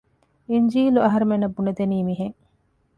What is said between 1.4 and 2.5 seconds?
ބުނެދެނީ މިހެން